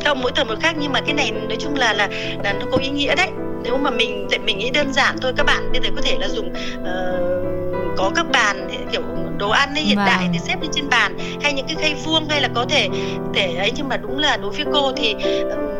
[0.05, 2.07] Không, mỗi thời một khác nhưng mà cái này nói chung là là
[2.43, 3.29] là nó có ý nghĩa đấy.
[3.63, 6.17] Nếu mà mình tại mình nghĩ đơn giản thôi các bạn bây giờ có thể
[6.19, 6.49] là dùng
[6.81, 7.56] uh,
[7.97, 9.01] có các bàn kiểu
[9.37, 10.05] đồ ăn ấy hiện vâng.
[10.05, 12.89] đại thì xếp lên trên bàn hay những cái khay vuông hay là có thể
[13.33, 15.15] để ấy nhưng mà đúng là đối với cô thì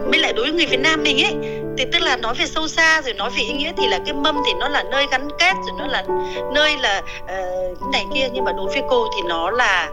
[0.10, 1.36] mới lại đối với người Việt Nam mình ấy
[1.78, 4.14] thì tức là nói về sâu xa rồi nói về ý nghĩa thì là cái
[4.14, 6.04] mâm thì nó là nơi gắn kết rồi nó là
[6.54, 9.90] nơi là uh, này kia nhưng mà đối với cô thì nó là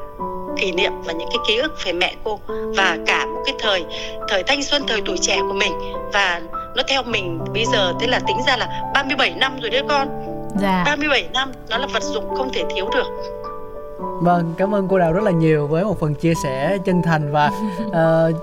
[0.57, 2.41] kỷ niệm và những cái ký ức về mẹ cô
[2.77, 3.85] và cả một cái thời
[4.29, 5.73] thời thanh xuân thời tuổi trẻ của mình
[6.13, 6.41] và
[6.77, 10.34] nó theo mình bây giờ thế là tính ra là 37 năm rồi đấy con
[10.61, 10.83] dạ.
[10.87, 13.07] 37 năm nó là vật dụng không thể thiếu được
[14.23, 17.33] Vâng, cảm ơn cô Đào rất là nhiều với một phần chia sẻ chân thành
[17.33, 17.51] và
[17.87, 18.37] uh,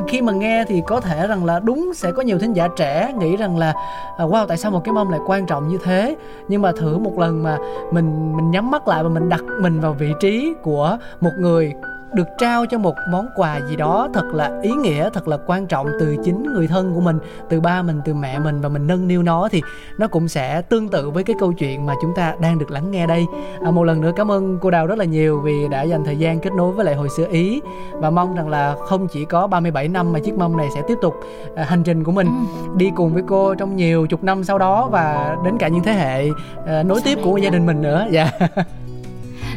[0.08, 3.12] khi mà nghe thì có thể rằng là đúng sẽ có nhiều thính giả trẻ
[3.18, 3.72] nghĩ rằng là
[4.18, 6.16] à, wow tại sao một cái mâm lại quan trọng như thế
[6.48, 7.58] nhưng mà thử một lần mà
[7.90, 11.74] mình mình nhắm mắt lại và mình đặt mình vào vị trí của một người
[12.14, 15.66] được trao cho một món quà gì đó thật là ý nghĩa thật là quan
[15.66, 17.18] trọng từ chính người thân của mình
[17.48, 19.62] từ ba mình từ mẹ mình và mình nâng niu nó thì
[19.98, 22.90] nó cũng sẽ tương tự với cái câu chuyện mà chúng ta đang được lắng
[22.90, 23.26] nghe đây.
[23.64, 26.16] À, một lần nữa cảm ơn cô đào rất là nhiều vì đã dành thời
[26.16, 27.60] gian kết nối với lại hồi xưa ý
[27.92, 30.98] và mong rằng là không chỉ có 37 năm mà chiếc mâm này sẽ tiếp
[31.02, 31.14] tục
[31.56, 32.68] à, hành trình của mình ừ.
[32.76, 35.92] đi cùng với cô trong nhiều chục năm sau đó và đến cả những thế
[35.92, 36.28] hệ
[36.66, 38.06] à, nối tiếp của gia đình mình nữa.
[38.10, 38.30] Dạ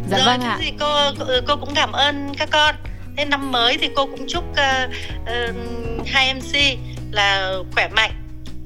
[0.09, 0.57] dạ Rồi, vâng ạ.
[0.61, 1.11] thì cô
[1.47, 2.75] cô cũng cảm ơn các con.
[3.17, 4.89] Thế năm mới thì cô cũng chúc uh,
[5.23, 6.79] uh, hai mc
[7.11, 8.11] là khỏe mạnh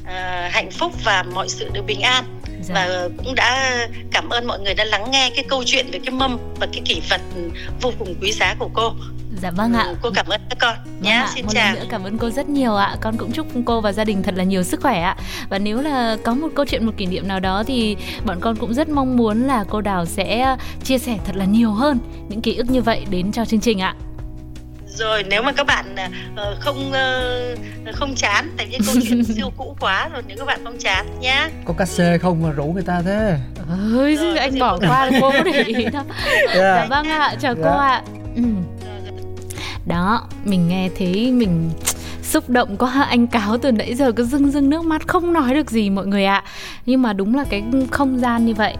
[0.01, 2.23] uh, hạnh phúc và mọi sự được bình an
[2.67, 2.73] dạ.
[2.73, 3.77] và cũng đã
[4.11, 6.81] cảm ơn mọi người đã lắng nghe cái câu chuyện về cái mâm và cái
[6.85, 7.21] kỷ vật
[7.81, 8.93] vô cùng quý giá của cô
[9.41, 9.83] Dạ vâng ạ.
[9.83, 11.11] Ừ, cô cảm ơn các con vâng nhé.
[11.11, 11.31] Ạ.
[11.35, 11.73] Xin một chào.
[11.73, 12.95] Lần nữa cảm ơn cô rất nhiều ạ.
[13.01, 15.17] Con cũng chúc cô và gia đình thật là nhiều sức khỏe ạ.
[15.49, 18.55] Và nếu là có một câu chuyện một kỷ niệm nào đó thì bọn con
[18.55, 21.99] cũng rất mong muốn là cô Đào sẽ chia sẻ thật là nhiều hơn
[22.29, 23.95] những ký ức như vậy đến cho chương trình ạ
[24.97, 25.95] rồi nếu mà các bạn
[26.33, 30.45] uh, không uh, không chán tại vì câu chuyện siêu cũ quá rồi nếu các
[30.45, 31.49] bạn không chán nhá.
[31.65, 33.37] Có cà xê không mà rủ người ta thế?
[33.97, 36.03] Ơi rồi, anh bỏ qua cô để ý đâu
[36.37, 36.55] yeah.
[36.55, 37.65] dạ vâng ạ chào yeah.
[37.65, 38.01] cô ạ.
[38.35, 38.43] Ừ.
[39.85, 41.69] Đó mình nghe thấy mình
[42.37, 45.53] xúc động có anh cáo từ nãy giờ cứ rưng rưng nước mắt không nói
[45.53, 46.43] được gì mọi người ạ.
[46.85, 48.75] Nhưng mà đúng là cái không gian như vậy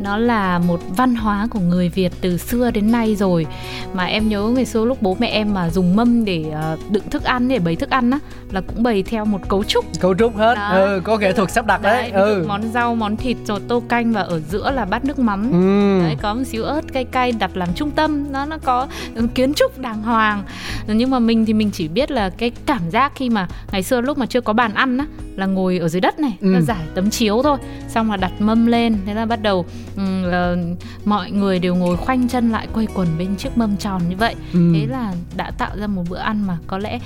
[0.00, 3.46] nó là một văn hóa của người việt từ xưa đến nay rồi.
[3.94, 6.44] Mà em nhớ ngày xưa lúc bố mẹ em mà dùng mâm để
[6.74, 8.18] uh, đựng thức ăn để bày thức ăn á
[8.50, 9.84] là cũng bày theo một cấu trúc.
[10.00, 10.54] Cấu trúc hết.
[10.54, 10.68] Đó.
[10.68, 12.10] ừ có nghệ thuật sắp đặt đấy, đấy.
[12.10, 12.44] ừ.
[12.48, 15.52] món rau món thịt rồi tô canh và ở giữa là bát nước mắm.
[15.52, 16.06] Ừ.
[16.06, 18.86] đấy có một xíu ớt cay cay đặt làm trung tâm nó nó có
[19.34, 20.42] kiến trúc đàng hoàng.
[20.86, 24.00] Nhưng mà mình thì mình chỉ biết là cái cảm giác khi mà ngày xưa
[24.00, 26.60] lúc mà chưa có bàn ăn á là ngồi ở dưới đất này ừ.
[26.60, 31.30] giải tấm chiếu thôi xong là đặt mâm lên thế là bắt đầu um, mọi
[31.30, 34.72] người đều ngồi khoanh chân lại quây quần bên chiếc mâm tròn như vậy ừ.
[34.74, 36.98] thế là đã tạo ra một bữa ăn mà có lẽ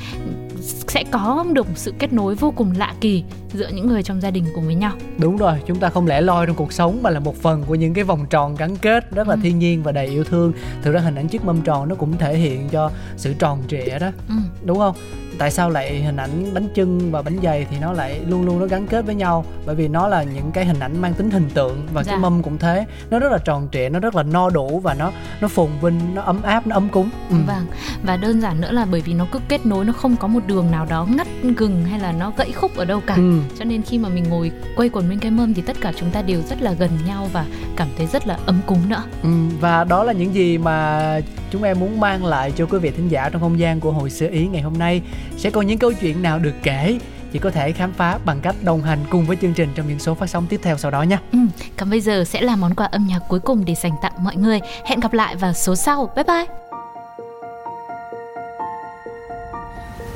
[0.61, 4.21] sẽ có được một sự kết nối vô cùng lạ kỳ giữa những người trong
[4.21, 7.03] gia đình cùng với nhau đúng rồi chúng ta không lẻ loi trong cuộc sống
[7.03, 9.41] mà là một phần của những cái vòng tròn gắn kết rất là ừ.
[9.43, 12.19] thiên nhiên và đầy yêu thương thực ra hình ảnh chiếc mâm tròn nó cũng
[12.19, 14.35] thể hiện cho sự tròn trịa đó ừ.
[14.65, 14.97] đúng không
[15.39, 18.59] tại sao lại hình ảnh bánh chưng và bánh dày thì nó lại luôn luôn
[18.59, 21.31] nó gắn kết với nhau bởi vì nó là những cái hình ảnh mang tính
[21.31, 22.13] hình tượng và dạ.
[22.13, 24.95] cái mâm cũng thế nó rất là tròn trịa nó rất là no đủ và
[24.95, 27.37] nó nó phồn vinh nó ấm áp nó ấm cúng ừ.
[27.47, 27.67] vâng
[28.03, 30.41] và đơn giản nữa là bởi vì nó cứ kết nối nó không có một
[30.47, 33.41] đường nào đó ngắt gừng hay là nó gãy khúc ở đâu cả ừ.
[33.59, 36.11] cho nên khi mà mình ngồi quây quần bên cái mâm thì tất cả chúng
[36.11, 37.47] ta đều rất là gần nhau và
[37.77, 39.29] cảm thấy rất là ấm cúng nữa ừ.
[39.61, 41.21] và đó là những gì mà
[41.57, 44.11] chúng em muốn mang lại cho quý vị thính giả trong không gian của hồi
[44.11, 45.03] xưa ý ngày hôm nay
[45.37, 46.99] sẽ có những câu chuyện nào được kể
[47.33, 49.99] chỉ có thể khám phá bằng cách đồng hành cùng với chương trình trong những
[49.99, 51.19] số phát sóng tiếp theo sau đó nhé.
[51.33, 51.39] Ừ,
[51.77, 54.37] còn bây giờ sẽ là món quà âm nhạc cuối cùng để dành tặng mọi
[54.37, 54.61] người.
[54.85, 56.11] Hẹn gặp lại vào số sau.
[56.17, 56.47] Bye bye.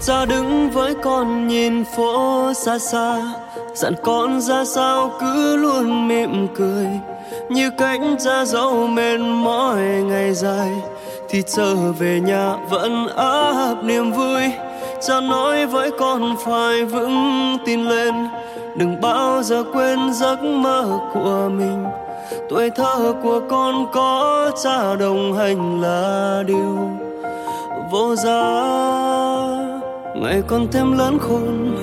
[0.00, 3.34] ra đứng với con nhìn phố xa xa
[3.74, 6.86] dặn con ra sao cứ luôn mỉm cười
[7.50, 10.70] như cánh ra dấu mệt mỏi ngày dài
[11.30, 14.42] thì trở về nhà vẫn áp niềm vui.
[15.08, 18.14] Cha nói với con phải vững tin lên.
[18.76, 21.84] Đừng bao giờ quên giấc mơ của mình.
[22.48, 26.78] Tuổi thơ của con có cha đồng hành là điều
[27.90, 28.42] vô giá.
[30.16, 31.76] Ngày con thêm lớn khôn,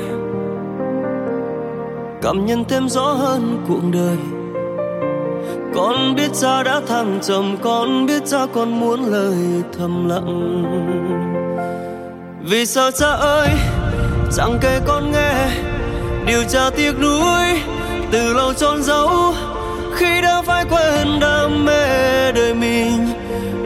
[2.21, 4.36] cảm nhận thêm rõ hơn cuộc đời
[5.75, 10.63] con biết cha đã thăng trầm, con biết cha con muốn lời thầm lặng.
[12.41, 13.49] Vì sao cha ơi,
[14.35, 15.47] chẳng kể con nghe
[16.25, 17.61] điều cha tiếc nuối
[18.11, 19.33] từ lâu trôn giấu
[19.95, 23.09] khi đã phải quên đam mê đời mình.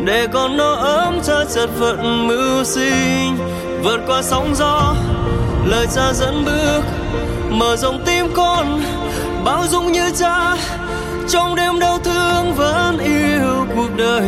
[0.06, 3.38] Để con nó ấm cha chật vật mưu sinh,
[3.84, 4.96] vượt qua sóng gió,
[5.66, 6.82] lời cha dẫn bước,
[7.50, 8.82] mở rộng tim con,
[9.46, 10.58] bao dung như cha
[11.32, 14.24] trong đêm đau thương vẫn yêu cuộc đời.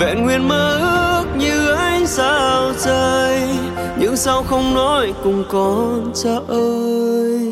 [0.00, 3.42] Vẹn nguyên mơ ước như ánh sao trời,
[3.98, 7.51] nhưng sao không nói cùng con cha ơi?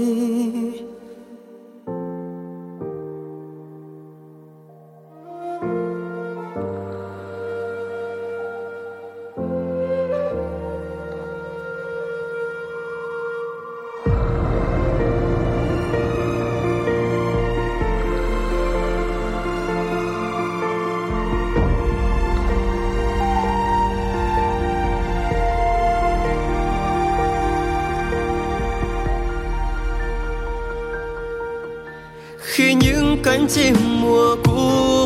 [32.61, 34.61] Khi những cánh chim mùa cũ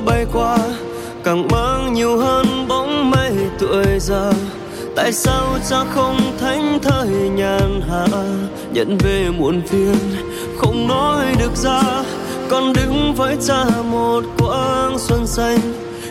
[0.06, 0.58] bay qua,
[1.24, 4.32] càng mang nhiều hơn bóng mây tuổi già
[4.96, 8.06] tại sao cha không thánh thời nhàn hạ,
[8.72, 9.94] nhận về muộn phiền,
[10.56, 11.82] không nói được ra?
[12.48, 15.58] Con đứng với cha một quãng xuân xanh,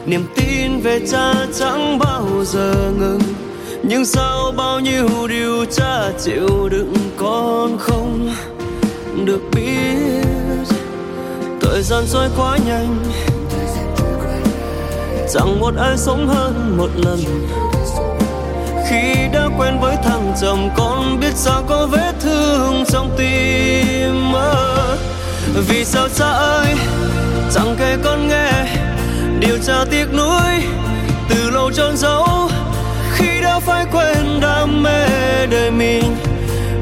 [0.05, 3.21] niềm tin về cha chẳng bao giờ ngừng.
[3.83, 8.29] Nhưng sao bao nhiêu điều cha chịu đựng con không
[9.25, 10.22] được biết
[11.73, 13.03] thời gian trôi quá nhanh.
[15.33, 17.19] Chẳng một ai sống hơn một lần.
[18.89, 24.33] Khi đã quen với thằng chồng, con biết sao có vết thương trong tim.
[25.67, 26.75] Vì sao cha ơi,
[27.53, 28.51] chẳng kể con nghe,
[29.39, 30.63] điều tra tiếc nuối
[31.29, 32.27] từ lâu trôn giấu.
[33.13, 35.07] Khi đã phải quên đam mê
[35.51, 36.15] đời mình,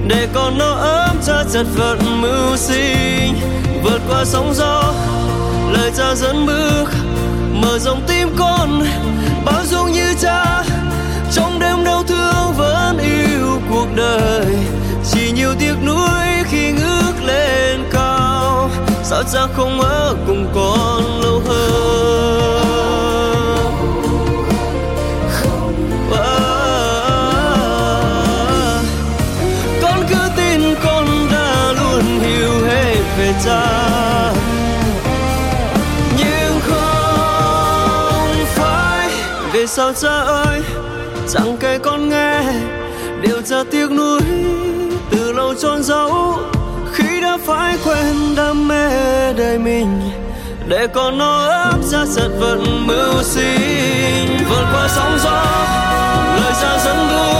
[0.08, 3.01] để con nó ấm cha chật vật mưu sinh
[4.12, 4.94] và sóng gió.
[5.72, 6.86] Lời cha dẫn bước,
[7.54, 8.84] mở rộng tim con,
[9.46, 10.64] bao dung như cha.
[11.34, 14.46] Trong đêm đau thương vẫn yêu cuộc đời.
[15.12, 18.70] Chỉ nhiều tiếc nuối khi ngước lên cao.
[19.04, 21.72] Sao cha không ở cùng con lâu hơn?
[29.82, 33.91] Con cứ tin con đã luôn hiểu hết về cha.
[39.92, 40.62] Vì cha ơi,
[41.34, 42.44] chẳng kể con nghe,
[43.22, 44.22] đều ra tiếc nuối
[45.12, 46.40] từ lâu trôn giấu
[46.94, 48.90] khi đã phải quên đam mê
[49.34, 50.02] đời mình,
[50.68, 54.38] để con nó ấp ra giật vận mưu sinh.
[54.50, 55.46] Vượt qua sóng gió,
[56.36, 57.31] lời ra dẫn bước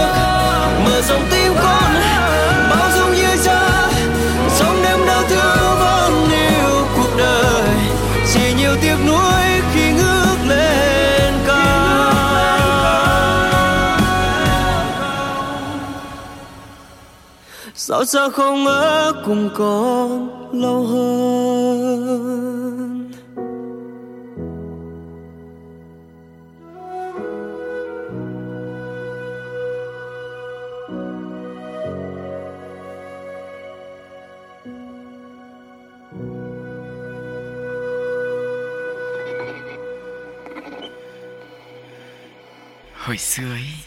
[17.92, 21.52] sao cha không ở cùng con lâu hơn.
[42.94, 43.81] Hồi xưa ấy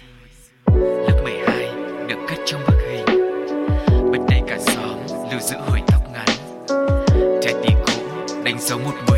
[8.66, 9.15] 6110